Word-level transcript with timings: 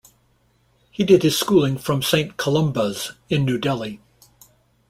He 0.89 1.03
did 1.03 1.21
his 1.21 1.37
schooling 1.39 1.77
from 1.77 2.01
Saint 2.01 2.35
Columba's 2.35 3.11
in 3.29 3.45
New 3.45 3.59
Delhi. 3.59 3.99